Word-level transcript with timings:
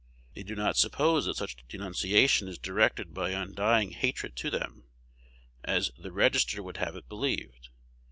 They 0.33 0.41
do 0.41 0.55
not 0.55 0.77
suppose 0.77 1.25
that 1.27 1.35
such 1.37 1.57
denunciation 1.67 2.47
is 2.47 2.57
directed 2.57 3.13
by 3.13 3.29
undying 3.33 3.91
hatred 3.91 4.35
to 4.37 4.49
them, 4.49 4.85
as 5.63 5.91
"The 5.95 6.11
Register" 6.11 6.63
would 6.63 6.77
have 6.77 6.95
it 6.95 7.07
believed. 7.07 7.69